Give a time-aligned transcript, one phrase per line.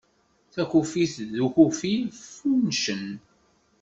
[0.53, 3.05] Takufit d ukufi ffuncen.